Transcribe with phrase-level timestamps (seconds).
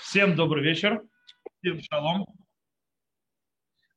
[0.00, 1.02] Всем добрый вечер.
[1.58, 2.26] Всем шалом.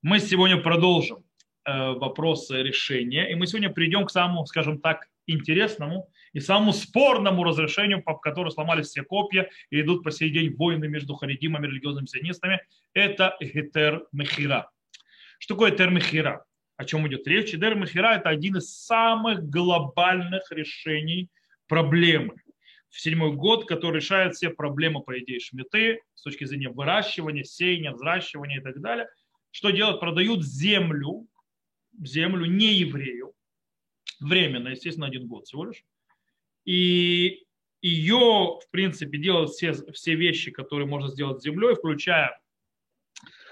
[0.02, 1.24] Мы сегодня продолжим
[1.66, 3.32] э, вопросы решения.
[3.32, 8.52] И мы сегодня придем к самому, скажем так, интересному и самому спорному разрешению, по которому
[8.52, 12.62] сломались все копья и идут по сей день войны между харидимами и религиозными сионистами.
[12.94, 14.70] Это Гетер Мехира.
[15.40, 16.46] Что такое Гетер Мехира?
[16.78, 17.54] О чем идет речь?
[17.54, 21.30] Гетер Мехира– это один из самых глобальных решений
[21.68, 22.36] проблемы
[23.00, 28.60] седьмой год, который решает все проблемы, по идее, шметы с точки зрения выращивания, сеяния, взращивания
[28.60, 29.08] и так далее.
[29.52, 30.00] Что делают?
[30.00, 31.28] Продают землю,
[32.00, 33.34] землю не еврею,
[34.20, 35.84] временно, естественно, один год всего лишь.
[36.66, 37.46] И
[37.82, 42.40] ее, в принципе, делают все, все вещи, которые можно сделать с землей, включая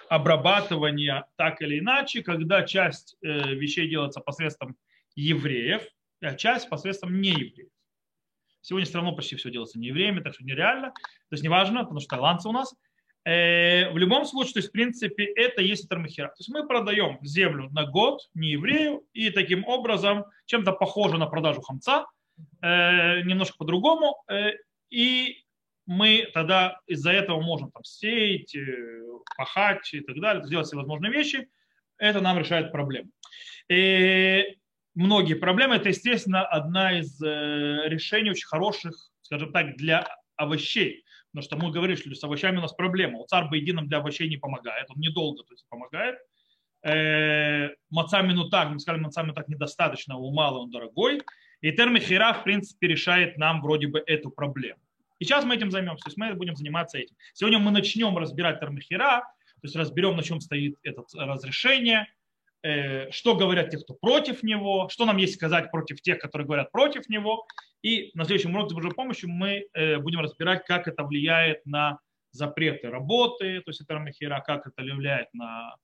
[0.10, 4.76] обрабатывание так или иначе, когда часть э, вещей делается посредством
[5.16, 5.84] евреев,
[6.22, 7.70] а часть посредством неевреев.
[8.66, 10.90] Сегодня все равно почти все делается не евреями, так что нереально.
[10.90, 12.74] То есть неважно, потому что таиландцы у нас.
[13.24, 16.30] Э, в любом случае, то есть, в принципе, это есть термохера.
[16.30, 21.28] То есть мы продаем землю на год не еврею, и таким образом чем-то похоже на
[21.28, 22.08] продажу хамца,
[22.64, 24.24] э, немножко по-другому.
[24.28, 24.54] Э,
[24.90, 25.44] и
[25.86, 28.58] мы тогда из-за этого можем там сеять,
[29.38, 31.48] пахать и так далее, сделать все возможные вещи.
[32.00, 33.12] Это нам решает проблему
[34.96, 35.76] многие проблемы.
[35.76, 41.04] Это, естественно, одна из э, решений очень хороших, скажем так, для овощей.
[41.32, 43.20] Потому что мы говорили, что с овощами у нас проблема.
[43.20, 46.18] У царь Бейдином для овощей не помогает, он недолго то есть, помогает.
[46.84, 51.22] Э, маца минутак, мы сказали, маца минутак недостаточно, его мало, он дорогой.
[51.62, 54.80] И термихера, в принципе, решает нам вроде бы эту проблему.
[55.20, 57.16] И сейчас мы этим займемся, то есть мы будем заниматься этим.
[57.34, 62.08] Сегодня мы начнем разбирать термихера, то есть разберем, на чем стоит это разрешение,
[63.12, 67.08] что говорят те, кто против него, что нам есть сказать против тех, которые говорят против
[67.10, 67.46] него.
[67.82, 72.00] И на следующем уроке с Божьей помощью мы э, будем разбирать, как это влияет на
[72.32, 75.76] запреты работы, то есть это махира, как это влияет на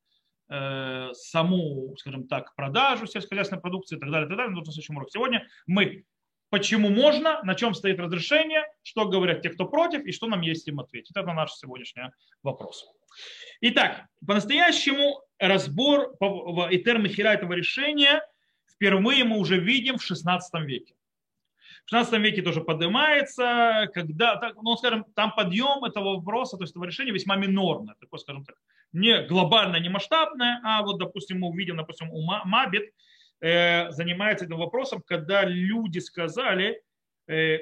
[0.49, 4.55] э, саму, скажем так, продажу сельскохозяйственной продукции и так далее, и так далее.
[4.55, 5.11] На следующем уроке.
[5.13, 6.03] Сегодня мы
[6.51, 10.67] почему можно, на чем стоит разрешение, что говорят те, кто против, и что нам есть
[10.67, 11.15] им ответить.
[11.15, 12.03] Это наш сегодняшний
[12.43, 12.85] вопрос.
[13.61, 16.13] Итак, по-настоящему разбор
[16.69, 18.21] Итер Мехира этого решения
[18.69, 20.93] впервые мы уже видим в 16 веке.
[21.85, 26.83] В 16 веке тоже поднимается, когда, ну, скажем, там подъем этого вопроса, то есть этого
[26.83, 28.55] решения весьма минорное, такое, скажем так,
[28.91, 32.93] не глобальное, не масштабное, а вот, допустим, мы увидим, допустим, у Мабит
[33.41, 36.81] занимается этим вопросом, когда люди сказали,
[37.27, 37.61] э, э,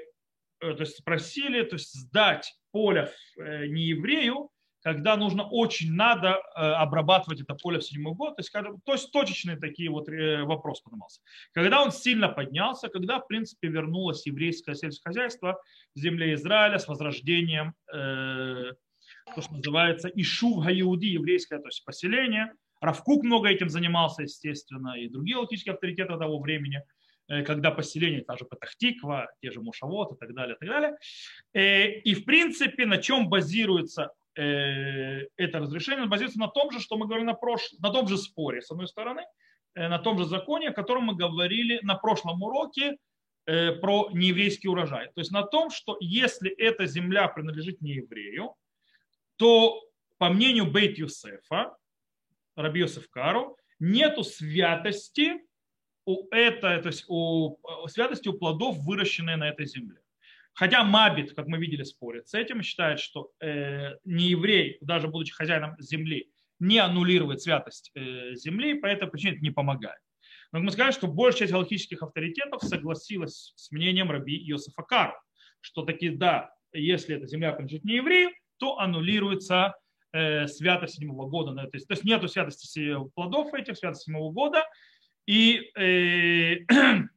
[0.59, 4.51] то есть спросили, то есть сдать поле э, не еврею,
[4.81, 8.51] когда нужно очень надо э, обрабатывать это поле в седьмой год, то есть,
[8.85, 11.21] то есть точечные такие вот э, вопрос поднимался.
[11.53, 15.61] Когда он сильно поднялся, когда, в принципе, вернулось еврейское сельское хозяйство
[15.95, 18.73] в земле Израиля с возрождением, э,
[19.35, 22.53] то, что называется Ишув Гаиуди, еврейское, то есть поселение.
[22.81, 26.81] Равкук много этим занимался, естественно, и другие латинские авторитеты того времени
[27.27, 32.01] э, когда поселение, та же Патахтиква, те же Мушавод и так далее, и так далее.
[32.03, 37.07] И в принципе, на чем базируется Э, это разрешение базируется на том же, что мы
[37.07, 37.73] говорили на, прош...
[37.79, 39.25] на том же споре, с одной стороны,
[39.75, 42.97] э, на том же законе, о котором мы говорили на прошлом уроке
[43.45, 45.07] э, про нееврейский урожай.
[45.07, 48.55] То есть на том, что если эта земля принадлежит нееврею,
[49.35, 49.81] то
[50.17, 51.75] по мнению Бейт Юсефа,
[52.67, 55.33] Йосеф Кару, нету святости
[56.05, 60.01] у, это, то есть у, святости у плодов, выращенные на этой земле.
[60.53, 65.33] Хотя Мабит, как мы видели, спорит с этим, считает, что э, не еврей, даже будучи
[65.33, 69.99] хозяином земли, не аннулирует святость э, земли, по этой причине это не помогает.
[70.51, 75.13] Но мы сказали, что большая часть галактических авторитетов согласилась с мнением раби Иосифа Кару,
[75.61, 79.78] что таки да, если эта земля принадлежит не еврею, то аннулируется э,
[80.11, 81.53] святость седьмого года.
[81.53, 84.65] То есть, то есть нету святости плодов этих, святости седьмого года.
[85.29, 86.65] И э,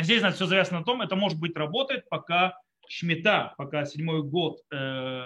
[0.00, 2.58] здесь значит, все завязано на том, это может быть работает, пока
[2.88, 5.22] шмета, пока седьмой год, э,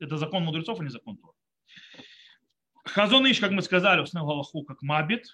[0.00, 1.34] это закон мудрецов, а не закон Тора.
[2.86, 5.26] Хазон Иш, как мы сказали, установил Галаху как Мабит,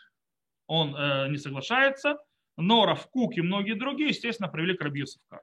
[0.66, 2.18] он э, не соглашается,
[2.56, 5.42] но Равкук и многие другие, естественно, привели к Рабьюсовка.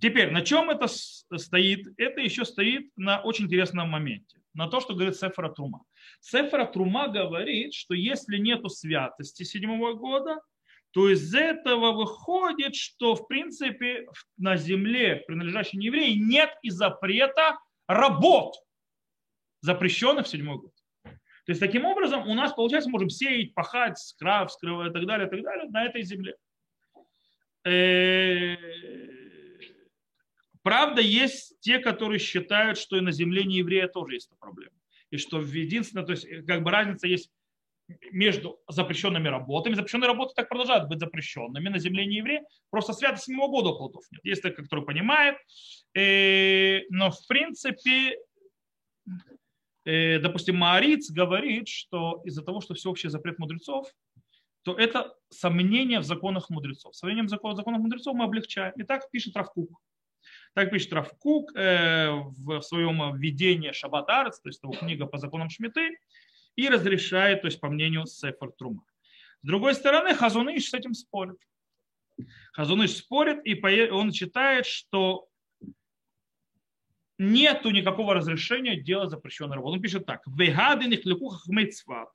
[0.00, 1.86] Теперь, на чем это стоит?
[1.98, 5.84] Это еще стоит на очень интересном моменте, на то, что говорит Сефера Трума.
[6.20, 10.40] Сефера Трума говорит, что если нету святости седьмого года,
[10.92, 14.06] то из этого выходит, что в принципе
[14.38, 18.54] на земле, принадлежащей неевреи, нет и запрета работ,
[19.60, 20.72] запрещенных в седьмой год.
[21.04, 25.28] То есть таким образом у нас, получается, можем сеять, пахать, скрав, скрывать и так далее,
[25.28, 26.34] и так далее на этой земле.
[30.66, 34.36] Э, Правда, есть те, которые считают, что и на земле не еврея тоже есть эта
[34.36, 34.74] проблема.
[35.10, 37.30] И что единственное, то есть как бы разница есть
[38.10, 39.74] между запрещенными работами.
[39.74, 42.44] Запрещенные работы так продолжают быть запрещенными на земле не еврея.
[42.70, 44.24] Просто свято седьмого года плодов нет.
[44.24, 45.38] Есть такие, которые понимают.
[45.94, 48.18] Э, но в принципе,
[49.84, 53.86] э, допустим, Мариц говорит, что из-за того, что всеобщий запрет мудрецов,
[54.62, 56.96] то это сомнение в законах мудрецов.
[56.96, 58.72] Сомнением в законах мудрецов мы облегчаем.
[58.74, 59.80] И так пишет Равкук.
[60.56, 65.50] Так пишет Равкук э, в своем введении Шаббат Арец, то есть его книга по законам
[65.50, 65.98] Шмиты,
[66.54, 68.82] и разрешает, то есть по мнению Сефер Трума.
[69.42, 71.36] С другой стороны, Хазуныш с этим спорит.
[72.54, 75.28] Хазуныш спорит, и он считает, что
[77.18, 79.74] нету никакого разрешения делать запрещенную работу.
[79.74, 80.22] Он пишет так.
[80.26, 82.08] Вегады нехлекухах мецват.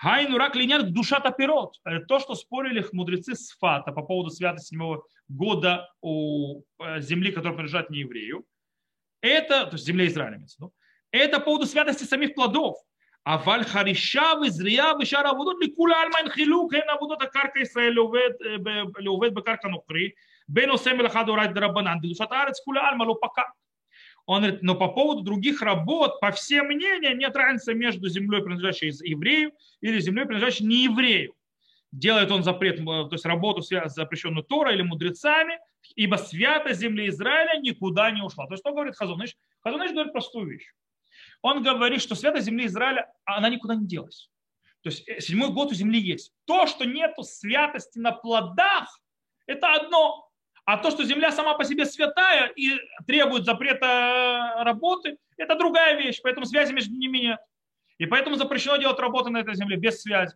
[0.00, 1.74] Хайну рак линят душа топирот.
[1.84, 7.32] Э, то, что спорили мудрецы с Фата по поводу святости седьмого года у э, земли,
[7.32, 8.46] которая принадлежит не еврею,
[9.20, 10.72] это, то есть земля Израиля, ну,
[11.10, 12.78] это по поводу святости самих плодов.
[13.24, 19.30] А валь хариша визрия вишара вудот ликула альмайн хилюк хен авудот акарка Исраэль леувет э,
[19.30, 20.16] бекарка нухри
[20.48, 23.52] бен осем лахаду райд драбанан дедушат арец кула альма лопака.
[24.30, 28.92] Он говорит, но по поводу других работ, по всем мнениям, нет разницы между землей, принадлежащей
[29.08, 31.34] еврею, или землей, принадлежащей не еврею.
[31.90, 35.58] Делает он запрет, то есть работу, запрещенную Тора или мудрецами,
[35.96, 38.46] ибо святость земли Израиля никуда не ушла.
[38.46, 39.34] То есть что говорит Хазуныш?
[39.62, 40.68] Хазуныш говорит простую вещь
[41.42, 44.30] он говорит, что святость земли Израиля, она никуда не делась.
[44.82, 46.32] То есть э, седьмой год у земли есть.
[46.44, 49.00] То, что нету святости на плодах,
[49.46, 50.29] это одно.
[50.64, 56.20] А то, что земля сама по себе святая и требует запрета работы, это другая вещь.
[56.22, 57.40] Поэтому связи между ними нет.
[57.98, 60.34] И поэтому запрещено делать работу на этой земле без связи.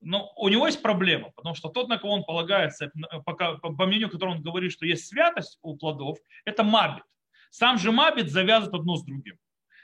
[0.00, 2.90] Но у него есть проблема, потому что тот, на кого он полагается,
[3.24, 7.04] по, мнению которого он говорит, что есть святость у плодов, это мабит.
[7.50, 9.36] Сам же Мабит завязывает одно с другим.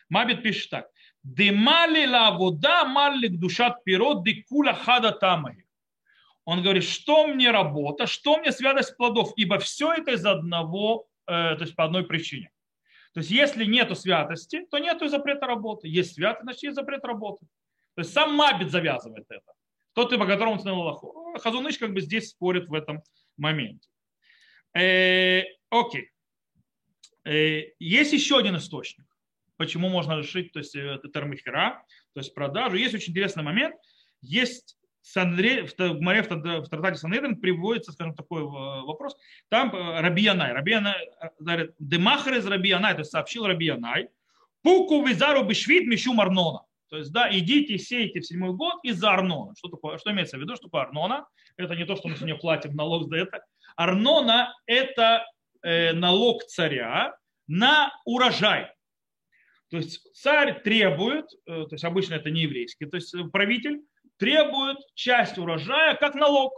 [0.08, 0.88] Мабит пишет так.
[1.24, 5.65] Демали ла вода малик душат пирот декула хада тамаги.
[6.46, 11.56] Он говорит, что мне работа, что мне святость плодов, ибо все это из одного, э,
[11.56, 12.50] то есть по одной причине.
[13.12, 15.88] То есть если нет святости, то нет запрета работы.
[15.88, 17.46] Есть святость, значит есть запрет работы.
[17.94, 19.52] То есть сам Мабит завязывает это.
[19.92, 21.36] Тот, по которому установил Аллаху.
[21.42, 23.02] Хазуныш как бы здесь спорит в этом
[23.36, 23.88] моменте.
[24.72, 26.10] Э, окей.
[27.24, 29.06] Э, есть еще один источник,
[29.56, 32.76] почему можно решить то есть, это то есть продажу.
[32.76, 33.74] Есть очень интересный момент.
[34.20, 34.75] Есть
[35.08, 39.16] Сандре, в Гмаре, в Тратате Санедрин приводится, скажем, такой э, вопрос.
[39.48, 40.52] Там э, Рабиянай.
[40.52, 44.08] Рабиянай говорит, Демахар из Рабиянай, то есть сообщил Рабиянай,
[44.62, 46.62] Пуку визару бешвит мишу марнона.
[46.88, 49.54] То есть, да, идите, сейте в седьмой год из-за Арнона.
[49.56, 50.54] Что, такое, что имеется в виду?
[50.56, 51.26] Что такое Арнона?
[51.56, 53.44] Это не то, что мы сегодня платим налог за это.
[53.76, 55.24] Арнона– это
[55.66, 57.16] Э, налог царя
[57.48, 58.68] на урожай.
[59.68, 63.80] То есть царь требует, э, то есть обычно это не еврейский, то есть правитель
[64.18, 66.52] требует часть урожая как налог.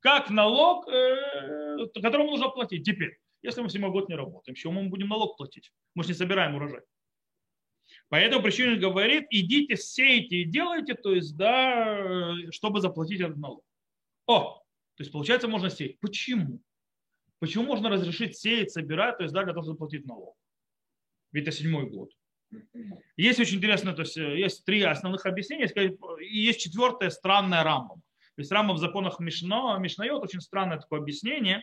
[0.00, 2.84] Как налог, э, которому нужно платить.
[2.84, 5.72] Теперь, если мы седьмой год не работаем, чего мы будем налог платить?
[5.94, 6.82] Мы же не собираем урожай.
[8.08, 13.64] По этой причине говорит, идите, сейте и делайте, то есть, да, чтобы заплатить этот налог.
[14.26, 14.62] О,
[14.96, 15.98] то есть, получается, можно сеять.
[16.00, 16.60] Почему?
[17.38, 20.36] Почему можно разрешить сеять, собирать, то есть да, для того, чтобы заплатить налог?
[21.32, 22.10] Ведь это седьмой год.
[23.16, 28.02] Есть очень интересно, то есть э, есть три основных объяснения, и есть четвертое странное рамбом.
[28.36, 31.62] То есть рамбом в законах Мишна, Мишнайот очень странное такое объяснение,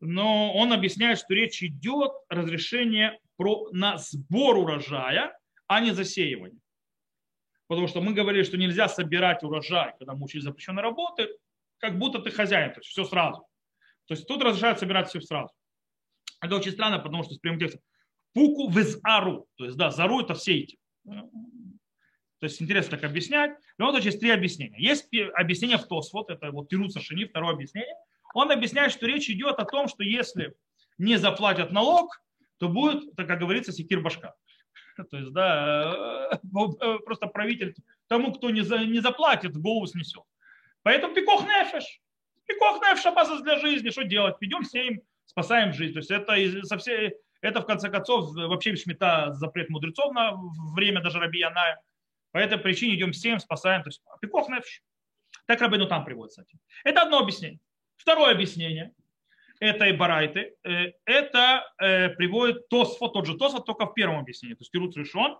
[0.00, 5.36] но он объясняет, что речь идет о разрешении про, на сбор урожая,
[5.66, 6.60] а не засеивание.
[7.66, 11.28] Потому что мы говорили, что нельзя собирать урожай, когда мы учили запрещенные работы,
[11.78, 13.46] как будто ты хозяин, то есть все сразу.
[14.06, 15.52] То есть тут разрешают собирать все сразу.
[16.40, 17.80] Это очень странно, потому что с прямым текстом
[18.34, 20.78] пуку визару, то есть да, зару это все эти.
[21.04, 23.52] То есть интересно так объяснять.
[23.78, 24.76] Но вот есть три объяснения.
[24.78, 27.96] Есть объяснение в Тосфот, это вот Тируца Шини, второе объяснение.
[28.34, 30.54] Он объясняет, что речь идет о том, что если
[30.98, 32.20] не заплатят налог,
[32.58, 34.34] то будет, так как говорится, секир башка.
[35.10, 37.74] То есть, да, э, э, просто правитель
[38.08, 40.24] тому, кто не, за, не заплатит, голову снесет.
[40.82, 42.00] Поэтому пикох нефеш.
[42.46, 44.36] И кохнаев шабаса для жизни, что делать?
[44.40, 45.94] Идем сеем, спасаем жизнь.
[45.94, 47.14] То есть это, со всей,
[47.44, 50.32] это в конце концов вообще шмита запрет мудрецов на
[50.74, 51.80] время даже Раби Яная.
[52.32, 53.82] По этой причине идем сеем, спасаем.
[53.82, 54.82] То есть пикох нефш.
[55.46, 56.44] Так Рабину там приводится.
[56.84, 57.60] Это одно объяснение.
[57.96, 58.94] Второе объяснение
[59.60, 64.62] этой барайты, э, это э, приводит Тосфот, тот же Тосфот, только в первом объяснении, то
[64.62, 65.36] есть Кируц решен,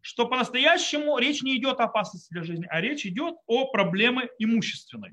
[0.00, 5.12] что по-настоящему речь не идет о опасности для жизни, а речь идет о проблеме имущественной.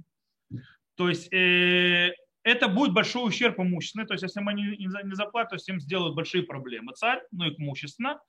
[0.95, 2.11] То есть э,
[2.49, 6.43] это будет большой ущерб имущественный, то есть если мы не, заплатят, то им сделают большие
[6.43, 8.19] проблемы царь, ну и имущественно.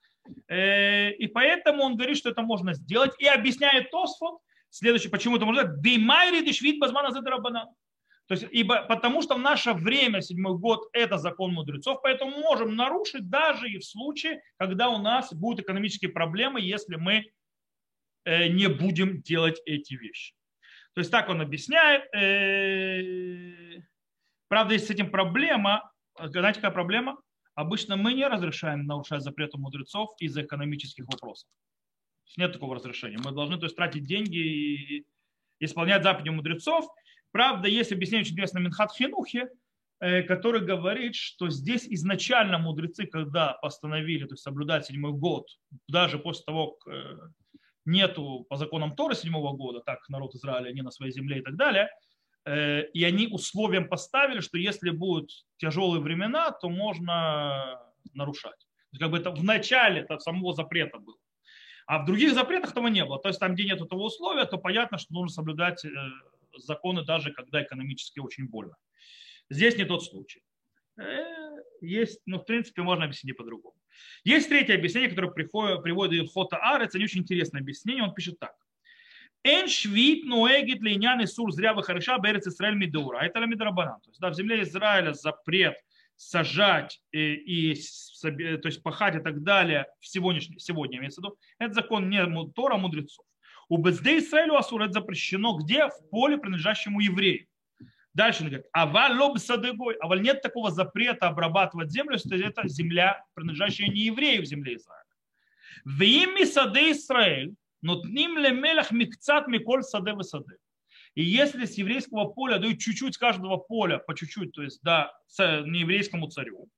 [0.47, 5.45] Э, и поэтому он говорит, что это можно сделать, и объясняет Тосфот, следующий, почему это
[5.45, 7.73] можно сделать, «Беймайри дешвит базмана задрабана».
[8.27, 12.75] То есть, ибо, потому что в наше время, седьмой год, это закон мудрецов, поэтому можем
[12.75, 17.25] нарушить даже и в случае, когда у нас будут экономические проблемы, если мы
[18.23, 20.33] э, не будем делать эти вещи.
[20.93, 22.03] То есть так он объясняет.
[24.51, 25.91] Э, правда, есть с этим проблема.
[26.19, 27.17] Знаете, какая проблема?
[27.55, 31.49] Обычно мы не разрешаем нарушать запреты мудрецов из-за экономических вопросов.
[32.37, 33.17] Нет такого разрешения.
[33.23, 35.05] Мы должны то есть, тратить деньги и
[35.59, 36.85] исполнять заповеди мудрецов.
[37.31, 39.49] Правда, есть объяснение очень интересно Минхат Хинухе,
[39.99, 45.47] э, который говорит, что здесь изначально мудрецы, когда постановили то есть, соблюдать седьмой год,
[45.87, 47.17] даже после того, как э,
[47.85, 51.55] нету по законам Торы седьмого года, так народ Израиля не на своей земле и так
[51.55, 52.10] далее, э,
[52.45, 57.79] и они условием поставили, что если будут тяжелые времена, то можно
[58.13, 58.67] нарушать.
[58.99, 61.17] Как бы это в начале это самого запрета было.
[61.85, 63.19] А в других запретах этого не было.
[63.19, 65.89] То есть там, где нет этого условия, то понятно, что нужно соблюдать э,
[66.57, 68.75] законы даже когда экономически очень больно.
[69.49, 70.41] Здесь не тот случай.
[70.97, 71.25] Э,
[71.81, 73.75] есть, ну, в принципе, можно объяснить по-другому.
[74.23, 78.55] Есть третье объяснение, которое приходит, приводит Фото Арец, это очень интересное объяснение, он пишет так.
[79.43, 83.19] Эн швид нуэгит линян сур зря выхареша берец Исраэль мидура.
[83.19, 83.99] Это ламидрабанан.
[84.01, 85.75] То есть да, в земле Израиля запрет
[86.15, 87.75] сажать и, и
[88.21, 91.21] то есть пахать и так далее в сегодняшний, сегодня имеется
[91.57, 93.25] это закон не Тора, а мудрецов.
[93.69, 95.87] У Безде Исраилю Асур это запрещено где?
[95.87, 97.47] В поле, принадлежащему еврею.
[98.13, 103.23] Дальше он говорит, аваль лоб садыгой, аваль нет такого запрета обрабатывать землю, если это земля,
[103.33, 105.05] принадлежащая не еврею в земле Израиля.
[105.85, 110.57] В имя сады Израиль, но ним лемелах микцат миколь сады в сады.
[111.15, 115.11] И если с еврейского поля дают чуть-чуть с каждого поля, по чуть-чуть, то есть да,
[115.37, 116.69] нееврейскому царю,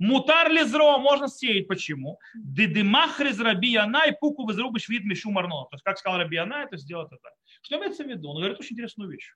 [0.00, 1.68] Мутар лизро можно сеять.
[1.68, 2.18] Почему?
[2.34, 5.64] Дедымах раби и пуку вызрубыш вид мишу марно.
[5.64, 7.30] То есть, как сказал раби это сделать это.
[7.60, 8.30] Что имеется в виду?
[8.30, 9.34] Он говорит очень интересную вещь.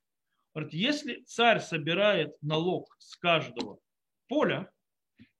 [0.54, 3.78] Говорит, если царь собирает налог с каждого
[4.26, 4.70] поля,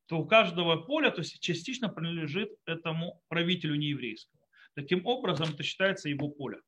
[0.07, 4.44] то у каждого поля то есть частично принадлежит этому правителю нееврейскому.
[4.75, 6.61] Таким образом, это считается его поле.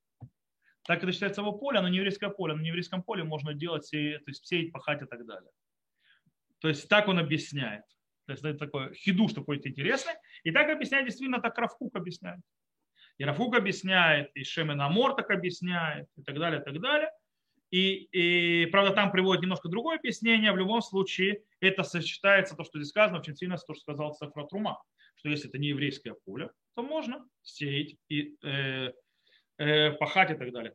[0.85, 2.55] Так это считается его поле, оно не еврейское поле.
[2.55, 5.51] На нееврейском поле можно делать, то есть сеять, пахать и так далее.
[6.61, 7.83] То есть так он объясняет.
[8.27, 10.15] То есть это такой хидуш такой интересный.
[10.45, 12.41] И так объясняет, действительно, так Равкук объясняет.
[13.19, 17.11] И Равкук объясняет, и Шемен Амор так объясняет, и так далее, и так далее.
[17.71, 20.53] И, и, правда, там приводит немножко другое объяснение.
[20.53, 24.15] В любом случае, это сочетается, то, что здесь сказано, очень сильно с то, что сказал
[24.15, 24.81] Сафра Трума,
[25.17, 28.93] что если это не еврейское поле, то можно сеять и э,
[29.59, 30.75] э, пахать и так далее.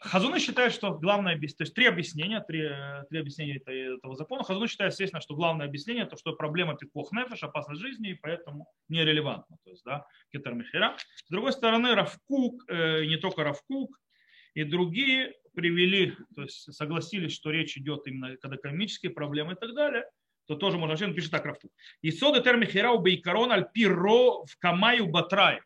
[0.00, 2.70] Хазуны считает, что главное объяснение, то есть три объяснения, три,
[3.10, 4.44] три объяснения этого закона.
[4.44, 8.68] Хазуны считает, естественно, что главное объяснение, то, что проблема пикох нефеш, опасность жизни, и поэтому
[8.88, 9.56] нерелевантно.
[9.64, 10.96] То есть, да, кетер михера.
[11.16, 13.98] С другой стороны, Равкук, э, не только Равкук,
[14.54, 19.74] и другие привели, то есть согласились, что речь идет именно когда экономические проблемы и так
[19.74, 20.08] далее,
[20.48, 21.70] то тоже можно начать, пишет так Равкук.
[22.00, 25.60] И соды термихера у бейкарон аль пиро в камаю батрай.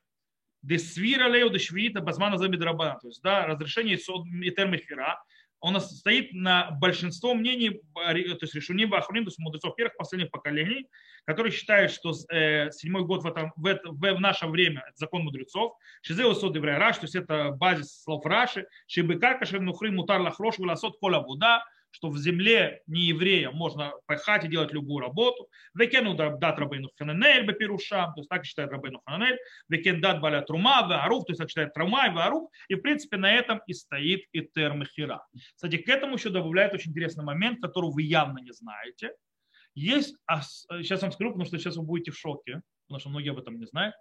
[0.60, 2.98] Десвира лео дешвита базмана замидрабана.
[3.00, 5.22] То есть, да, разрешение и термихера,
[5.60, 10.88] он стоит на большинство мнений, то есть решуним бахруним, то есть мудрецов первых последних поколений,
[11.24, 15.22] которые считают, что э, седьмой год в, этом, в, это, в наше время это закон
[15.22, 20.98] мудрецов, шизеу сод раш, то есть это базис слов Раши, шибыкака шевнухри мутар лахрош выласот
[20.98, 25.48] кола буда, что в земле не еврея можно пахать и делать любую работу.
[25.74, 29.38] Векену дат рабейну хананель бепирушам, то есть так считает рабейну хананель.
[29.68, 32.50] Векен дат баля трума варух, то есть так считает трума и варух.
[32.68, 35.24] И в принципе на этом и стоит и термехира.
[35.54, 39.12] Кстати, к этому еще добавляет очень интересный момент, который вы явно не знаете.
[39.74, 43.38] Есть, сейчас вам скажу, потому что сейчас вы будете в шоке, потому что многие об
[43.38, 43.94] этом не знают.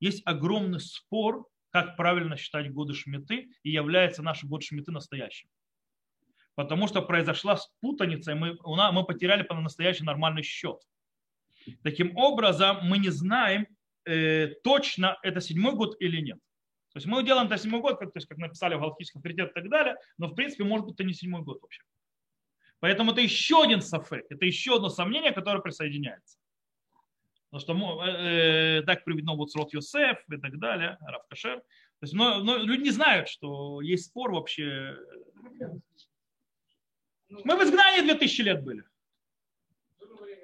[0.00, 5.48] Есть огромный спор, как правильно считать годы Шмиты, и является наш год Шмиты настоящим
[6.58, 10.80] потому что произошла путаница, и мы, мы потеряли по настоящий нормальный счет.
[11.84, 13.68] Таким образом, мы не знаем
[14.04, 16.38] э, точно, это седьмой год или нет.
[16.92, 19.50] То есть мы делаем это седьмой год, как, то есть, как написали в галактическом авторитете
[19.50, 21.82] и так далее, но в принципе может быть это не седьмой год вообще.
[22.80, 26.38] Поэтому это еще один сафек, это еще одно сомнение, которое присоединяется.
[27.50, 31.60] Потому что э, э, так приведено вот Срот Йосеф и так далее, Раф Кашер.
[31.60, 34.96] То есть, но, но люди не знают, что есть спор вообще.
[37.30, 38.84] Мы в изгнании 2000 лет были.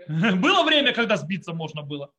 [0.06, 2.12] Было время, когда сбиться можно было.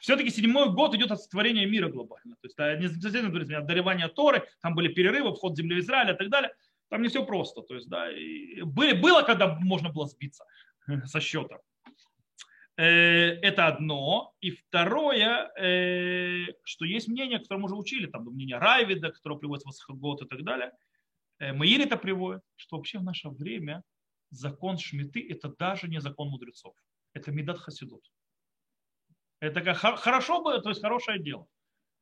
[0.00, 2.36] Все-таки седьмой год идет от сотворения мира глобально.
[2.36, 6.16] То есть не совсем от дарования Торы, там были перерывы, вход в землю Израиля и
[6.16, 6.52] так далее.
[6.88, 7.62] Там не все просто.
[7.62, 8.06] То есть, да,
[8.64, 10.44] были, было, когда можно было сбиться
[11.06, 11.58] со счета.
[12.76, 12.84] Э,
[13.40, 14.34] это одно.
[14.40, 19.68] И второе, э, что есть мнение, которое мы уже учили, там мнение Райвида, которое приводится
[19.68, 20.72] в Асхагот и так далее.
[21.38, 23.82] Э, Маир это приводит, что вообще в наше время
[24.30, 26.74] закон Шмиты– это даже не закон мудрецов.
[27.12, 28.04] Это Медат Хасидут.
[29.40, 31.46] Это как, хорошо бы, то есть хорошее дело.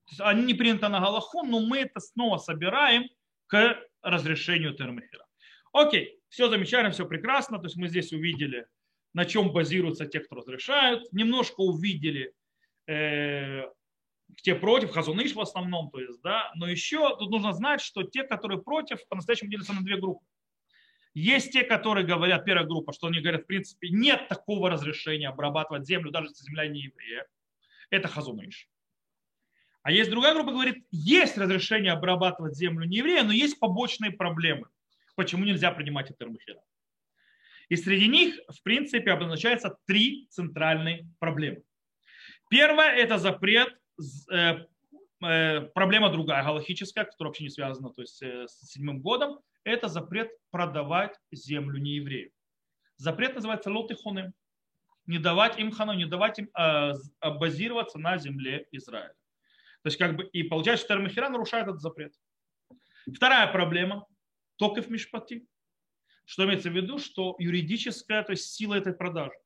[0.09, 3.09] есть они не приняты на Галаху, но мы это снова собираем
[3.47, 5.27] к разрешению термохера.
[5.73, 7.59] Окей, все замечательно, все прекрасно.
[7.59, 8.67] То есть мы здесь увидели,
[9.13, 11.13] на чем базируются те, кто разрешают.
[11.13, 12.33] Немножко увидели
[12.87, 13.65] э,
[14.43, 18.25] те против, Хазуныш в основном, то есть, да, но еще тут нужно знать, что те,
[18.25, 20.25] которые против, по-настоящему делятся на две группы.
[21.15, 25.87] Есть те, которые говорят, первая группа, что они говорят, в принципе, нет такого разрешения обрабатывать
[25.87, 27.27] землю, даже если земля не еврея.
[27.91, 28.69] Это Хазуныш.
[29.83, 34.69] А есть другая группа, говорит, есть разрешение обрабатывать землю не еврея, но есть побочные проблемы.
[35.15, 36.61] Почему нельзя принимать это Мухера?
[37.69, 41.63] И среди них, в принципе, обозначается три центральные проблемы.
[42.51, 43.79] Первое– это запрет,
[45.19, 50.31] проблема другая, галахическая, которая вообще не связана то есть, э, с седьмым годом, это запрет
[50.51, 52.31] продавать землю нееврею.
[52.97, 54.35] Запрет называется лотихонем.
[55.07, 56.51] Не давать им хану, не давать им
[57.21, 59.15] базироваться на земле Израиля.
[59.83, 62.15] То есть как бы и получается, что Термахира нарушает этот запрет.
[63.15, 64.07] Вторая проблема–
[64.57, 65.47] токов мишпати.
[66.25, 69.37] Что имеется в виду, что юридическая, то есть сила этой продажи.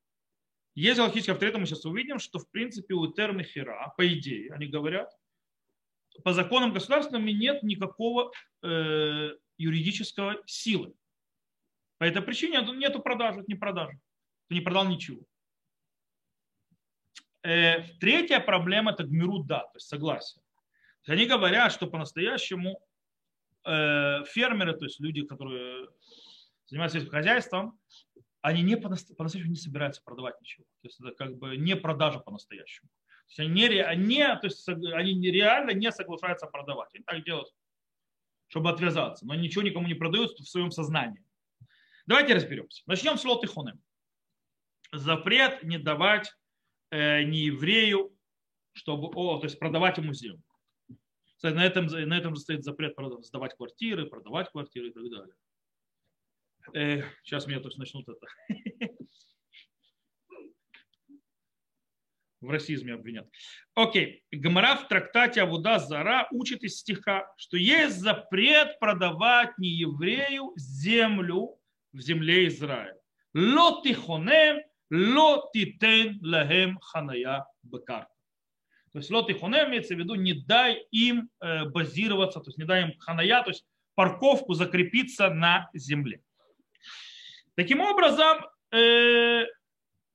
[0.78, 5.10] Есть галактическая авторитет, мы сейчас увидим, что в принципе у Термахира, по идее, они говорят,
[6.22, 8.30] по законам государственным нет никакого
[8.62, 10.94] э, юридического силы.
[11.98, 13.98] По этой причине нету продажи, это не продажи.
[14.46, 15.20] Ты не продал ничего.
[17.42, 20.44] Э, третья проблема– это гмируда, то есть согласие.
[21.02, 22.80] То есть они говорят, что по-настоящему
[23.64, 25.88] э, фермеры, то есть люди, которые
[26.66, 27.80] занимаются этим хозяйством,
[28.40, 30.64] они не по-настоящему не собираются продавать ничего.
[30.82, 32.88] То есть это как бы не продажа по-настоящему.
[32.88, 36.94] То есть они, не, они, то есть они реально не соглашаются продавать.
[36.94, 37.48] Они так делают,
[38.46, 39.26] чтобы отвязаться.
[39.26, 41.22] Но ничего никому не продают в своем сознании.
[42.06, 42.82] Давайте разберемся.
[42.86, 43.78] Начнем с лотыхоны.
[44.92, 46.32] Запрет не давать
[46.90, 48.16] э, не еврею,
[48.72, 50.42] чтобы, о, то есть продавать ему землю.
[51.42, 55.34] На этом, на этом стоит запрет сдавать квартиры, продавать квартиры и так далее.
[56.74, 58.26] Э, сейчас меня точно начнут это.
[62.40, 63.28] В расизме обвинят.
[63.74, 64.22] Окей.
[64.30, 71.58] Гамара в трактате Авуда Зара учит из стиха, что есть запрет продавать не еврею землю
[71.92, 72.96] в земле Израиля.
[73.34, 78.06] Лотихонем ло титен лахем ханая бекар.
[78.92, 82.64] То есть лот и имеется в виду не дай им э, базироваться, то есть не
[82.64, 86.22] дай им ханая, то есть парковку закрепиться на земле.
[87.54, 88.38] Таким образом,
[88.72, 89.44] э,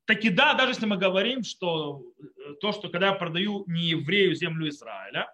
[0.06, 4.36] таки да, даже если мы говорим, что э, то, что когда я продаю не еврею
[4.36, 5.34] землю Израиля,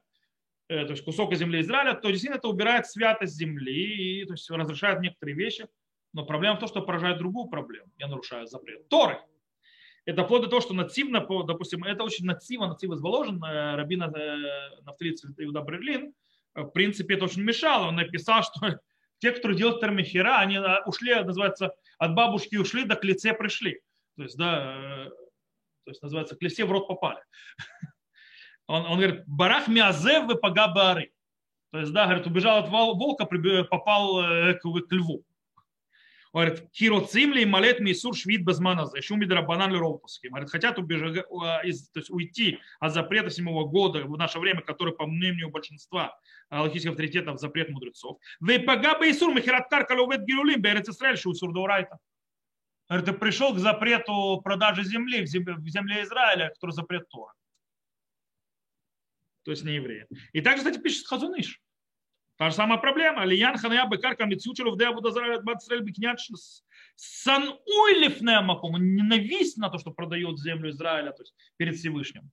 [0.67, 4.99] то есть кусок земли Израиля, то действительно это убирает святость земли и то есть разрешает
[4.99, 5.67] некоторые вещи.
[6.13, 7.91] Но проблема в том, что поражает другую проблему.
[7.97, 8.87] Я нарушаю запрет.
[8.87, 9.19] Торы
[10.09, 14.81] это вплоть до того, что нативно, допустим, это очень нативно, натив изложен, э, Рабина э,
[14.83, 16.13] Нафталиц Иуда Берлин,
[16.55, 17.87] э, в принципе, это очень мешало.
[17.87, 18.79] Он написал, что
[19.19, 23.81] те, кто делают термихера, они ушли, называется, от бабушки ушли, до к лице пришли.
[24.17, 25.09] То есть, да,
[25.85, 27.21] то есть, называется, к лице в рот попали.
[28.67, 31.11] Он, он говорит, барах миазев вы пагабары.
[31.71, 35.25] То есть, да, говорит, убежал от волка, попал к, к льву.
[36.31, 42.09] Говорит, хироцим ли малет мисур швид безманаза, шуми драбанан ли Говорит, хотят убежать, то есть
[42.11, 46.15] уйти от запрета седьмого года в наше время, который, по мнению большинства
[46.51, 48.19] логических авторитетов, запрет мудрецов.
[48.39, 51.97] Вы пагаба исур михираткар каловет гирулим берет Исраэль шусур доурайта.
[52.87, 57.33] Говорит, ты пришел к запрету продажи земли в земле Израиля, который запрет Тора.
[59.43, 60.05] То есть не евреи.
[60.33, 61.59] И также, кстати, пишет Хазуныш.
[62.39, 63.25] Та же самая проблема.
[63.25, 66.19] Лиян хания бекарка мицучеров де абудазара бацрель бикнят
[66.95, 68.77] сан уйлиф немаком.
[68.77, 72.31] Ненависть на то, что продает землю Израиля, то есть перед Всевышним.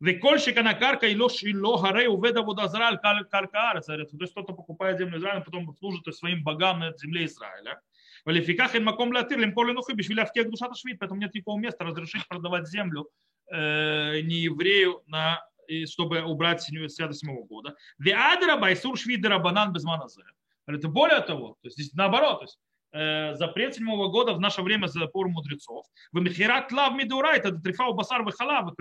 [0.00, 3.86] Векольщика на карка и лош и логарей уведа водозраль каркаарец.
[3.86, 7.80] То есть кто-то покупает землю Израиля, потом служит своим богам на земле Израиля.
[8.26, 10.98] Валификах и маком латыр лимполи нухи бишвиля в тех душата швид.
[10.98, 13.08] Поэтому нет никакого места разрешить продавать землю
[13.50, 15.42] э, не еврею на
[15.86, 17.74] чтобы убрать святость седьмого года.
[17.98, 20.22] Виадра байсур швидера банан без маназе.
[20.66, 22.58] Это более того, то есть здесь наоборот, то есть,
[22.92, 25.86] э, запрет седьмого года в наше время за запор мудрецов.
[26.12, 28.72] В михират лав мидурай, это трифау басар в халав,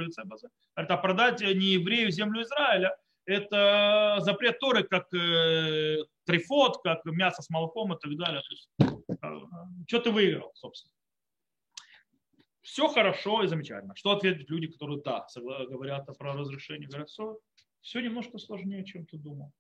[0.76, 2.96] это продать не еврею землю Израиля,
[3.26, 8.42] это запрет Торы, как э, трифот, как мясо с молоком и так далее.
[8.42, 9.40] То есть, э,
[9.88, 10.95] что ты выиграл, собственно.
[12.66, 13.96] Все хорошо и замечательно.
[13.96, 15.28] Что ответят люди, которые да,
[15.70, 16.88] говорят про разрешение?
[16.88, 17.38] Говорят, все,
[17.82, 19.54] все немножко сложнее, чем ты думал.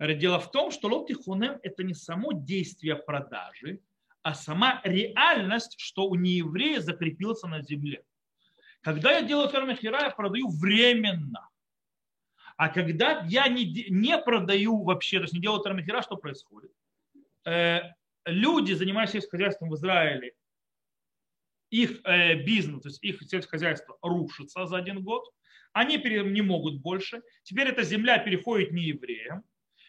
[0.00, 3.80] Дело в том, что лот тихунем это не само действие продажи,
[4.22, 8.02] а сама реальность, что у нееврея закрепился на земле.
[8.80, 11.50] Когда я делаю термихира, я продаю временно.
[12.56, 16.72] А когда я не, не продаю вообще, то есть не делаю термихира, что происходит?
[17.44, 17.80] Э,
[18.24, 20.32] люди, занимающиеся хозяйством в Израиле,
[21.70, 25.24] их э, бизнес, то есть их сельскохозяйство рушится за один год,
[25.72, 27.22] они не могут больше.
[27.42, 29.42] Теперь эта земля переходит не евреям,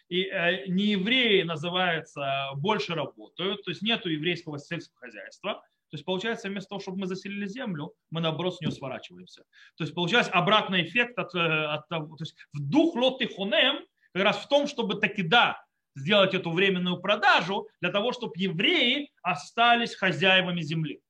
[0.09, 5.63] и э, не евреи, называется, больше работают, то есть нет еврейского сельского хозяйства.
[5.91, 9.43] То есть получается, вместо того, чтобы мы заселили землю, мы наоборот с нее сворачиваемся.
[9.77, 13.85] То есть получается обратный эффект от, э, от того, то есть в дух лоты хунем
[14.13, 15.63] как раз в том, чтобы таки да,
[15.95, 21.01] сделать эту временную продажу для того, чтобы евреи остались хозяевами земли.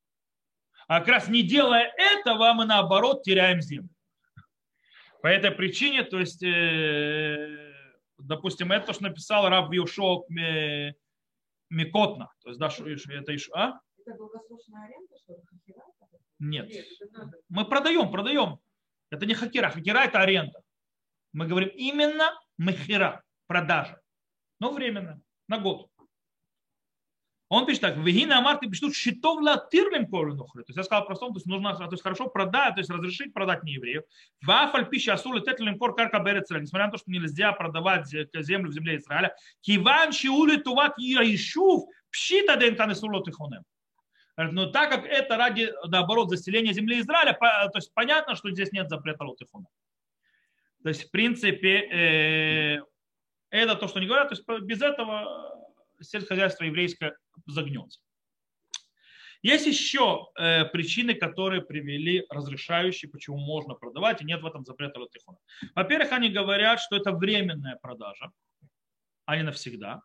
[0.87, 3.89] А как раз не делая этого, мы наоборот теряем землю.
[5.21, 7.65] По этой причине, то есть э,
[8.17, 10.27] допустим, это, что написал Раб Юшок
[11.69, 12.31] Микотна.
[12.41, 13.79] То есть, да, что это еще, а?
[14.05, 15.33] Это долгосрочная аренда, что
[16.39, 16.71] Нет.
[17.49, 18.59] Мы продаем, продаем.
[19.09, 19.69] Это не хакера.
[19.69, 20.61] Хакера это аренда.
[21.33, 23.99] Мы говорим именно махира, продажа.
[24.59, 25.89] Но временно, на год.
[27.47, 30.63] Он пишет так, Вегина Амар, ты пишет, щитов латирлем коренухры.
[30.63, 33.33] То есть я сказал простом, то есть нужно то есть хорошо продать, то есть разрешить
[33.33, 34.03] продать не евреев.
[34.41, 36.59] Вафаль пища асур лететлем кор карка берецера.
[36.59, 39.35] Несмотря на то, что нельзя продавать землю в земле Израиля.
[39.61, 43.63] Киван шиули туват яишув пшита денканы сулотихонем.
[44.37, 48.89] Но так как это ради, наоборот, заселения земли Израиля, то есть понятно, что здесь нет
[48.89, 49.67] запрета лотихона.
[50.83, 52.81] То есть, в принципе, э,
[53.49, 54.29] это то, что они говорят.
[54.29, 57.99] То есть без этого сельскохозяйство еврейское загнется.
[59.45, 64.99] Есть еще э, причины, которые привели разрешающие, почему можно продавать, и нет в этом запрета
[64.99, 65.37] латихона.
[65.75, 68.31] Во-первых, они говорят, что это временная продажа,
[69.25, 70.01] а не навсегда.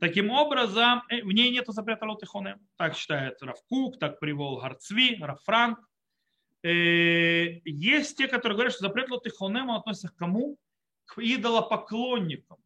[0.00, 2.58] Таким образом, э, в ней нет запрета латихона.
[2.76, 5.80] Так считает Равкук, так привел Гарцви, Рафранк.
[6.62, 10.56] Э, есть те, которые говорят, что запрет латихонема относится к кому?
[11.04, 12.58] К идолопоклонникам.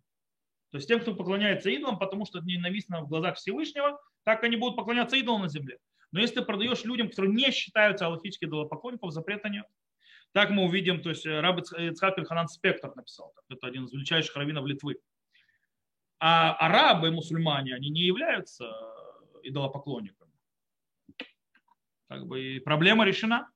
[0.73, 4.57] То есть тем, кто поклоняется идолам, потому что это ненавистно в глазах Всевышнего, так они
[4.57, 5.79] будут поклоняться идолам на земле.
[6.13, 9.67] Но если ты продаешь людям, которые не считаются аллахически идолопоклонников, запрета нет.
[10.33, 14.65] Так мы увидим, то есть раб Ицхак Ильханан Спектр написал, это один из величайших раввинов
[14.65, 14.97] Литвы.
[16.19, 18.73] А арабы, мусульмане, они не являются
[19.43, 20.33] идолопоклонниками.
[22.09, 23.51] Как бы проблема решена.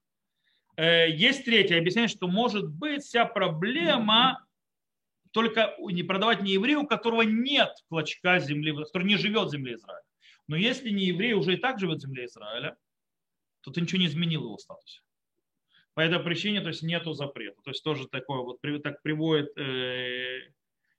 [0.76, 4.45] Э, есть третье объяснение, что может быть вся проблема
[5.37, 9.75] только не продавать не еврею, у которого нет клочка земли, который не живет в земле
[9.75, 10.03] Израиля.
[10.49, 12.75] Но если не еврей уже и так живет в земле Израиля,
[13.61, 15.03] то ты ничего не изменил его статусе.
[15.92, 17.61] По этой причине то есть нету запрета.
[17.62, 20.40] То есть тоже такое вот так приводит э,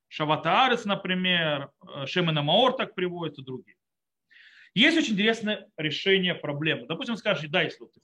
[0.08, 3.78] Шаватаарец, например, э, Шемена Маор так приводит и другие.
[4.76, 6.86] Есть очень интересное решение проблемы.
[6.86, 8.00] Допустим, скажешь, да, если ты.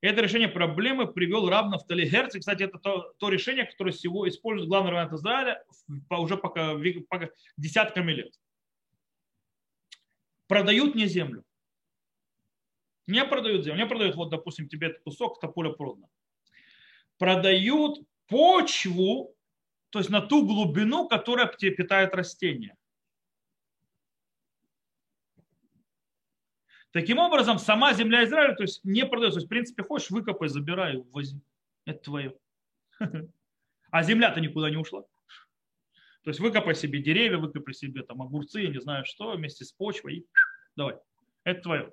[0.00, 2.34] Это решение проблемы привел Раб Нафтали Герц.
[2.38, 5.62] кстати, это то, то решение, которое всего использует главный равен Израиля
[6.08, 6.74] уже пока,
[7.08, 8.34] пока десятками лет.
[10.46, 11.44] Продают не землю.
[13.06, 13.78] Не продают землю.
[13.78, 16.08] Не продают, вот, допустим, тебе этот кусок, это поле продано.
[17.18, 19.36] Продают почву,
[19.90, 22.74] то есть на ту глубину, которая питает растения.
[26.92, 29.36] Таким образом, сама земля Израиля то есть, не продается.
[29.36, 31.40] То есть, в принципе, хочешь, выкопай, забирай, увози.
[31.84, 32.34] Это твое.
[33.92, 35.02] А земля-то никуда не ушла.
[36.22, 39.72] То есть выкопай себе деревья, выкопай себе там огурцы, я не знаю что, вместе с
[39.72, 40.28] почвой.
[40.76, 40.96] Давай.
[41.42, 41.92] Это твое.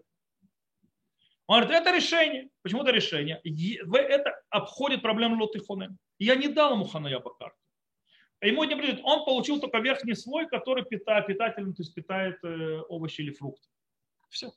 [1.47, 2.49] Он говорит, это решение.
[2.61, 3.41] Почему это решение?
[3.43, 5.97] Это обходит проблему лотыхоны.
[6.19, 7.55] Я не дал ему ханая бакар.
[8.41, 8.99] Ему не придет.
[9.03, 13.67] Он получил только верхний слой, который питает, питательный, то есть питает э, овощи или фрукты.
[14.29, 14.51] Все.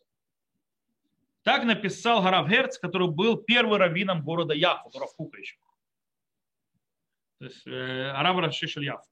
[1.42, 5.56] Так написал Гарав Герц, который был первым раввином города Яфу, Равкука еще.
[7.38, 9.08] То есть э, Араб Рашишель Яфу.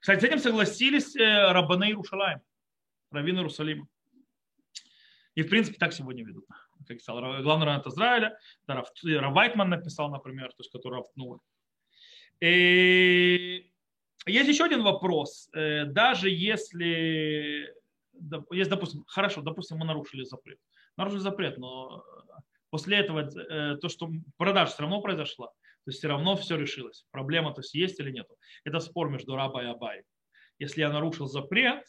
[0.00, 2.40] Кстати, с этим согласились э, Рабаны Иерушалаем,
[3.10, 3.88] раввины Иерусалима.
[5.34, 6.46] И, в принципе, так сегодня ведут.
[6.86, 11.40] Как сказал главный раввин Израиля, Равайтман написал, например, то есть, который Равтнула.
[12.40, 13.72] И
[14.26, 15.48] есть еще один вопрос.
[15.52, 17.74] Э, даже если,
[18.50, 20.58] есть, допустим, хорошо, допустим, мы нарушили запрет
[20.96, 22.04] нарушили запрет, но
[22.70, 27.06] после этого э, то, что продажа все равно произошла, то есть все равно все решилось.
[27.10, 28.26] Проблема то есть есть или нет.
[28.64, 30.02] Это спор между Раба и Абай.
[30.58, 31.84] Если я нарушил запрет,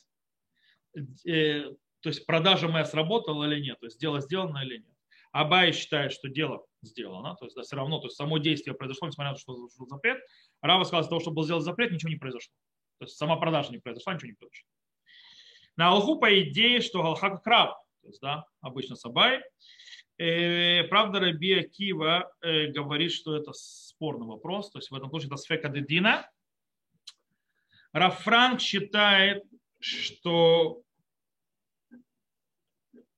[0.95, 4.93] э, то есть продажа моя сработала или нет, то есть дело сделано или нет.
[5.31, 9.07] Абай считает, что дело сделано, то есть да, все равно, то есть само действие произошло,
[9.07, 10.19] несмотря на то, что запрет.
[10.61, 12.53] Рава сказал, из того, что был сделан запрет, ничего не произошло.
[12.99, 14.67] То есть сама продажа не произошла, ничего не произошло.
[15.77, 19.43] На Алху по идее, что Алха как раб, то есть, да, обычно Сабай.
[20.17, 25.27] Э, правда, Раби Акива э, говорит, что это спорный вопрос, то есть в этом случае
[25.27, 26.27] это сфека дедина.
[27.91, 29.43] Рафранк считает,
[29.79, 30.81] что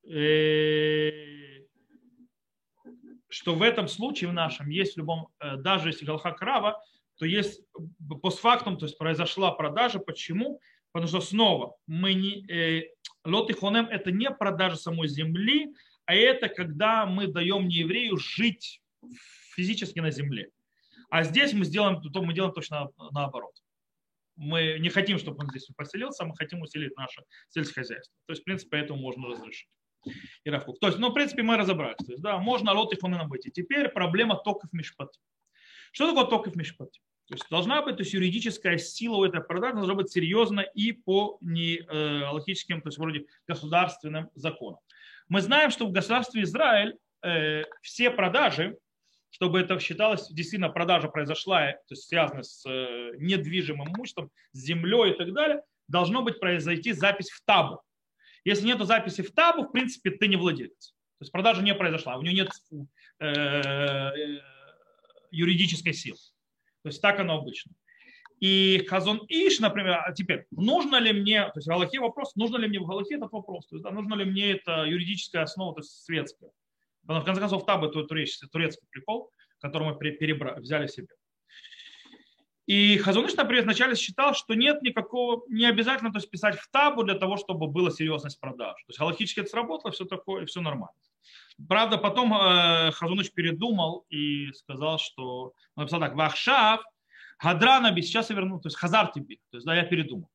[0.05, 1.61] э,
[3.29, 6.83] что в этом случае в нашем есть в любом, даже если Галха Крава,
[7.15, 7.61] то есть
[8.21, 9.99] постфактум, то есть произошла продажа.
[9.99, 10.59] Почему?
[10.91, 12.89] Потому что снова мы не, э,
[13.23, 15.73] лот и хонем это не продажа самой земли,
[16.06, 18.82] а это когда мы даем нееврею жить
[19.56, 20.49] физически на земле.
[21.10, 23.54] А здесь мы сделаем, то мы делаем точно наоборот.
[24.36, 28.15] Мы не хотим, чтобы он здесь поселился, мы хотим усилить наше сельское хозяйство.
[28.25, 29.69] То есть, в принципе, поэтому можно разрешить.
[30.45, 31.97] И То есть, ну, в принципе, мы разобрались.
[32.06, 33.45] То есть, да, можно лот и хонем быть.
[33.45, 35.19] И теперь проблема токов мишпати.
[35.91, 37.02] Что такое токов мишпати?
[37.29, 40.93] То есть должна быть то есть, юридическая сила у этой продажи, должна быть серьезна и
[40.93, 44.79] по не э, то есть вроде государственным законам.
[45.27, 48.79] Мы знаем, что в государстве Израиль э, все продажи,
[49.29, 55.11] чтобы это считалось, действительно продажа произошла, то есть связанная с э, недвижимым имуществом, с землей
[55.11, 57.79] и так далее, должно быть произойти запись в табу.
[58.43, 60.95] Если нет записи в табу, в принципе, ты не владелец.
[61.19, 62.49] То есть продажа не произошла, у нее нет
[63.19, 64.39] э, э,
[65.29, 66.17] юридической силы.
[66.83, 67.73] То есть так оно обычно.
[68.39, 72.57] И Хазон Иш, например, а теперь, нужно ли мне, то есть в Галахе вопрос, нужно
[72.57, 75.73] ли мне в Галахе этот вопрос, то есть, да, нужно ли мне это юридическая основа,
[75.73, 76.51] то есть светская.
[77.01, 81.07] Потому что, в конце концов, таб это турецкий, турецкий прикол, который мы перебрали, взяли себе.
[82.69, 87.01] И Хазуныш, например, вначале считал, что нет никакого, не обязательно то есть, писать в табу
[87.01, 88.75] для того, чтобы была серьезность продаж.
[88.84, 90.93] То есть галактически это сработало, все такое, все нормально.
[91.67, 96.82] Правда, потом э, Хазуныч передумал и сказал, что он написал так, Вахшав,
[97.41, 100.29] Гадранаби, сейчас я верну, то есть Хазар тебе, то есть да, я передумал.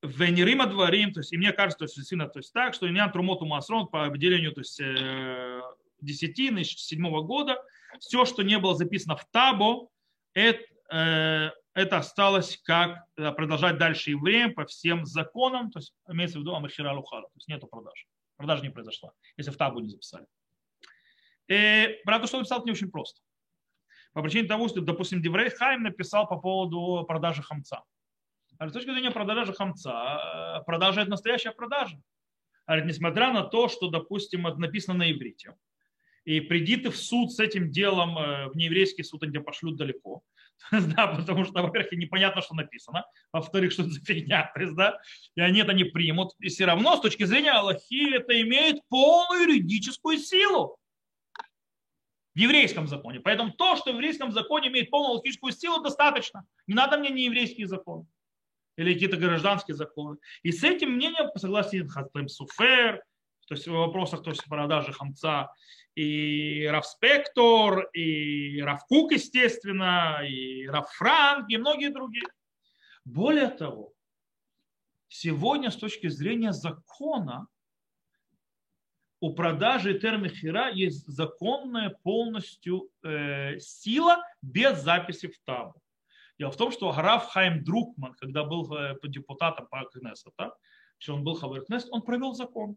[0.00, 3.12] Венерима дворим, то есть, и мне кажется, то есть, действительно, то есть так, что Иньян
[3.12, 5.60] Трумоту Масрон по выделению, то есть, э,
[6.00, 7.62] десятины седьмого года,
[7.98, 9.88] все, что не было записано в Табо,
[10.32, 16.42] это, это осталось как э, продолжать дальше евреям по всем законам, то есть имеется в
[16.42, 18.06] виду Амашира Лухара, то есть нету продаж.
[18.36, 20.26] Продажа не произошла, если в табу не записали.
[21.48, 23.20] И, э, правда, что написал, это не очень просто.
[24.12, 27.84] По причине того, что, допустим, Деврей Хайм написал по поводу продажи хамца.
[28.58, 32.00] А с точки зрения продажи хамца, э, продажа– это настоящая продажа.
[32.66, 35.54] А несмотря на то, что, допустим, это написано на иврите,
[36.24, 40.22] и приди ты в суд с этим делом, э, в нееврейский суд, тебя пошлют далеко,
[40.72, 44.98] да, потому что, во-первых, непонятно, что написано, во-вторых, что это за фигня, да,
[45.36, 46.32] и они это не примут.
[46.40, 50.76] И все равно, с точки зрения Аллахи, это имеет полную юридическую силу
[52.34, 53.20] в еврейском законе.
[53.20, 56.46] Поэтому то, что в еврейском законе имеет полную логическую силу, достаточно.
[56.66, 58.06] Не надо мне не еврейский закон
[58.76, 60.16] или какие-то гражданские законы.
[60.42, 63.02] И с этим мнением согласен Хатем Суфер,
[63.50, 65.52] то есть в вопросах то есть продажи хамца
[65.96, 72.28] и Равспектор, и Равкук, естественно, и Равфранк, и многие другие.
[73.04, 73.92] Более того,
[75.08, 77.48] сегодня с точки зрения закона
[79.18, 85.82] у продажи термихира есть законная полностью э, сила без записи в табу.
[86.38, 90.54] Дело в том, что Гараф Хайм Друкман, когда был э, депутатом по Кнессета,
[91.08, 92.76] он был Хавер Кнессет, он провел закон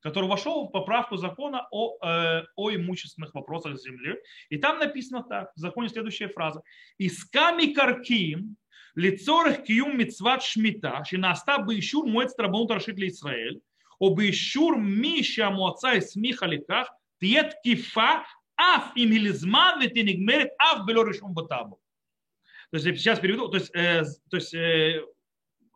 [0.00, 4.16] который вошел в поправку закона о, э, о имущественных вопросах земли.
[4.48, 6.62] И там написано так, в законе следующая фраза.
[6.98, 8.56] «Исками карким
[8.94, 13.60] лицорых киюм мицват шмита, шинаста бейшур моет страбонут рашит ли Израиль,
[13.98, 18.24] о бейшур миша моца и смиха ликах, тиет кифа
[18.56, 21.78] аф им илизман ветенигмерит аф бело решум батабу».
[22.70, 25.04] То есть, сейчас переведу, то есть, э, то есть э,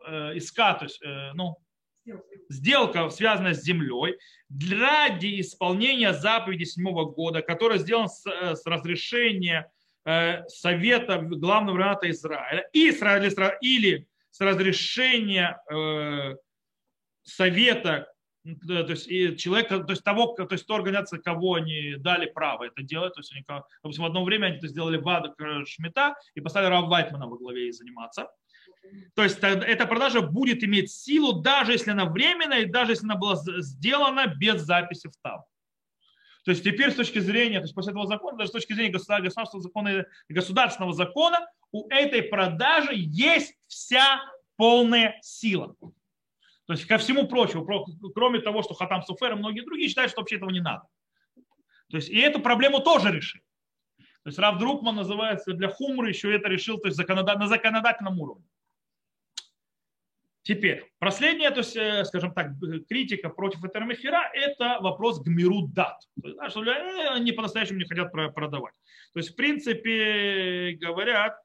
[0.07, 1.57] э, иска, то есть, э, ну,
[2.49, 4.19] сделка, связанная с землей,
[4.71, 9.71] ради исполнения заповеди седьмого года, которая сделана с, э, с разрешения
[10.05, 13.01] э, Совета Главного Равната Израиля и с,
[13.61, 16.37] или с разрешения э,
[17.23, 18.09] Совета
[18.67, 22.83] то есть человека, то есть того, то есть той организации, кого они дали право это
[22.83, 23.43] делать, то есть они,
[23.83, 27.69] допустим, в одно время они это сделали Вада Шмита и поставили Рав Вайтмана во главе
[27.69, 28.29] и заниматься.
[29.15, 33.17] То есть эта продажа будет иметь силу, даже если она временная, и даже если она
[33.17, 35.45] была сделана без записи в таб.
[36.45, 38.93] То есть теперь с точки зрения, то есть после этого закона, даже с точки зрения
[38.93, 44.21] государственного закона, государственного закона, у этой продажи есть вся
[44.57, 45.75] полная сила.
[46.67, 47.67] То есть ко всему прочему,
[48.15, 50.87] кроме того, что Хатам Суфер и многие другие считают, что вообще этого не надо.
[51.91, 53.41] То есть и эту проблему тоже решил.
[54.23, 58.45] То есть Рав Друкман называется для Хумры еще это решил то есть на законодательном уровне.
[60.45, 62.49] Теперь, последняя, то есть, э, скажем так,
[62.87, 65.99] критика против Этермехера– это вопрос гмиру дат.
[66.23, 66.61] То есть, что
[67.15, 68.75] они по-настоящему не хотят продавать.
[69.15, 71.39] То есть, в принципе, говорят,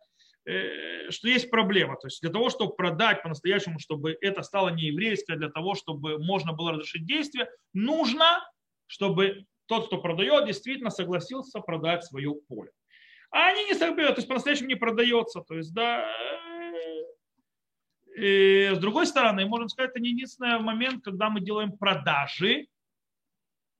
[0.45, 1.95] э, что есть проблема.
[1.95, 6.19] То есть для того, чтобы продать по-настоящему, чтобы это стало не еврейское, для того, чтобы
[6.19, 8.45] можно было разрешить действие, нужно,
[8.85, 12.71] чтобы тот, кто продает, действительно согласился продать свое поле.
[13.31, 15.39] А они не согласились, то есть по-настоящему не продается.
[15.39, 16.05] То есть, да,
[18.19, 22.67] и с другой стороны, можно сказать, это не единственный момент, когда мы делаем продажи.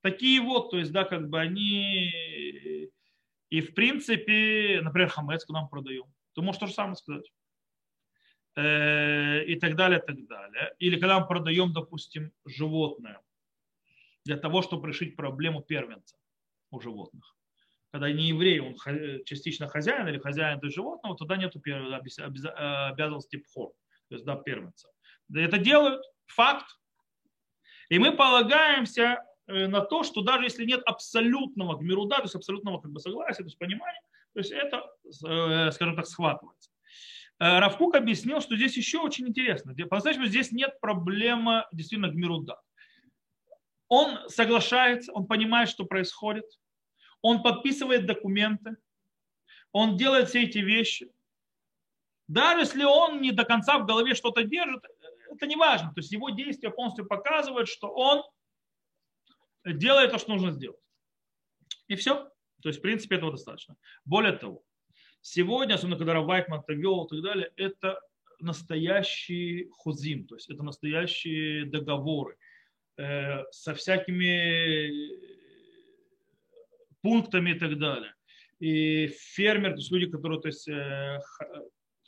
[0.02, 2.90] Такие вот, то есть, да, как бы они...
[3.50, 7.30] И в принципе, например, хамец, мы продаем, то можешь то же самое сказать.
[8.56, 10.74] Э, и так далее, и так далее.
[10.80, 13.22] Или когда мы продаем, допустим, животное
[14.26, 16.16] для того, чтобы решить проблему первенца
[16.72, 17.36] у животных.
[17.92, 18.76] Когда не еврей, он
[19.26, 23.74] частично хозяин или хозяин для животного, тогда нет обязанности пхор
[24.10, 24.90] то есть да, первенца.
[25.34, 26.66] Это делают, факт.
[27.90, 32.82] И мы полагаемся э, на то, что даже если нет абсолютного гмируда, то есть абсолютного
[32.82, 34.02] как бы, согласия, то есть понимания,
[34.34, 34.84] то есть это,
[35.28, 36.72] э, скажем так, схватывается.
[37.40, 39.74] Э, Равкук объяснил, что здесь еще очень интересно.
[39.88, 42.60] По-настоящему здесь нет проблемы действительно гмируда.
[43.88, 46.46] Он соглашается, он понимает, что происходит,
[47.22, 48.78] он подписывает документы,
[49.72, 51.12] он делает все эти вещи,
[52.30, 54.84] даже если он не до конца в голове что-то держит,
[55.32, 55.90] это не важно.
[55.90, 58.24] То есть его действия полностью показывают, что он
[59.66, 60.80] делает то, что нужно сделать.
[61.88, 62.30] И все.
[62.62, 63.76] То есть, в принципе, этого достаточно.
[64.06, 64.64] Более того,
[65.22, 68.00] сегодня, особенно когда Равайкман вел и так далее, это
[68.40, 72.38] настоящий хузим, то есть это настоящие договоры
[72.98, 74.92] э, со всякими
[77.02, 78.14] пунктами и так далее.
[78.60, 81.20] И фермер, то есть люди, которые то есть, э,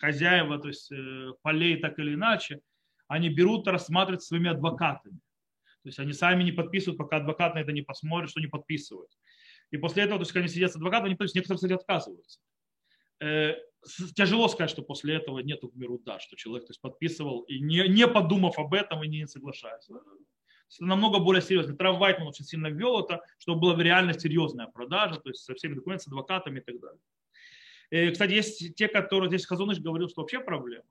[0.02, 2.62] хозяева, то есть э, полей так или иначе,
[3.08, 5.20] они берут и рассматривают своими адвокатами.
[5.84, 9.12] То есть они сами не подписывают, пока адвокат на это не посмотрит, что не подписывают.
[9.72, 11.74] И после этого, то есть, когда они сидят с адвокатом, они, то есть, некоторые, кстати,
[11.74, 12.40] отказываются.
[13.22, 13.56] Э,
[14.16, 17.88] тяжело сказать, что после этого нету миру да, что человек то есть, подписывал и не,
[17.88, 19.96] не подумав об этом и не соглашается.
[19.96, 21.76] Это намного более серьезно.
[21.76, 25.74] Трав Вайтман очень сильно ввел это, чтобы была реально серьезная продажа, то есть со всеми
[25.74, 27.00] документами, с адвокатами и так далее.
[27.92, 30.86] Кстати, есть те, которые здесь Хазуныш говорил, что вообще проблема.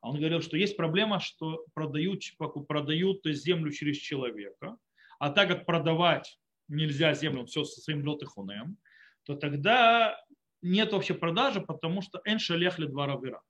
[0.00, 2.22] А он говорил, что есть проблема, что продают,
[2.66, 4.78] продают землю через человека,
[5.18, 8.78] а так как продавать нельзя землю все со своим летыхунем,
[9.24, 10.18] то тогда
[10.62, 13.42] нет вообще продажи, потому что эншалех два равера.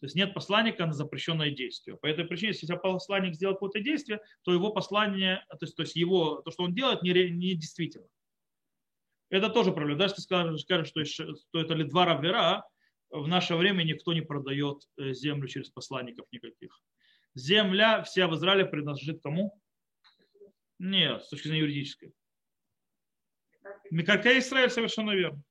[0.00, 1.96] То есть нет посланника на запрещенное действие.
[1.96, 5.94] По этой причине, если посланник сделал какое-то действие, то его послание, то есть, то есть
[5.94, 8.08] его, то, что он делает, не, не действительно.
[9.32, 9.98] Это тоже проблема.
[9.98, 12.68] Даже если скажешь, скажешь что, что это лидва равера,
[13.08, 16.78] в наше время никто не продает э, землю через посланников никаких.
[17.34, 19.58] Земля вся в Израиле принадлежит кому?
[20.78, 22.12] Нет, с точки зрения юридической.
[23.90, 25.42] Микаркей Израиль совершенно верно.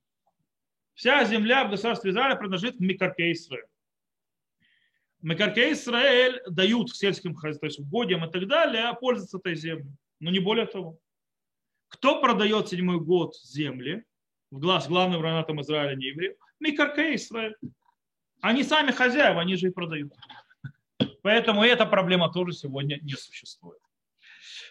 [0.94, 3.66] Вся земля в государстве Израиля принадлежит Микаркей Израиль.
[5.24, 9.96] Микаркей Израиль дают сельским то есть угодьям и так далее, а пользоваться этой землей.
[10.20, 11.00] Но не более того.
[11.92, 14.04] Кто продает седьмой год земли,
[14.50, 16.36] в глаз главным ранатом Израиля не евреев?
[16.60, 17.56] Микаркей Израиль.
[18.42, 20.14] Они сами хозяева, они же и продают.
[21.22, 23.80] Поэтому эта проблема тоже сегодня не существует.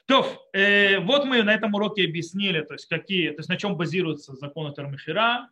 [0.06, 3.76] То, э, вот мы на этом уроке объяснили, то есть, какие, то есть на чем
[3.76, 5.50] базируется закон Термихера,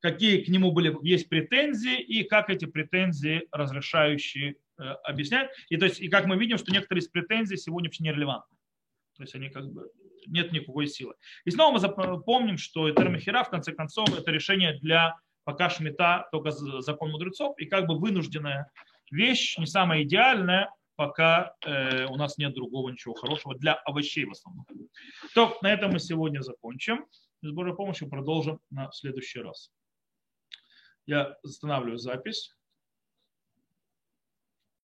[0.00, 5.50] какие к нему были, есть претензии и как эти претензии разрешающие э, объяснять.
[5.70, 8.58] И, то есть, и как мы видим, что некоторые из претензий сегодня вообще нерелевантны.
[9.16, 9.90] То есть они как бы
[10.26, 11.14] нет никакой силы.
[11.44, 16.50] И снова мы помним, что Этермехера, в конце концов, это решение для пока шмита, только
[16.50, 18.70] закон мудрецов, и как бы вынужденная
[19.10, 24.32] вещь, не самая идеальная, пока э, у нас нет другого ничего хорошего для овощей в
[24.32, 24.66] основном.
[25.34, 27.06] То, на этом мы сегодня закончим.
[27.42, 29.70] С Божьей помощью продолжим на следующий раз.
[31.06, 32.54] Я останавливаю запись.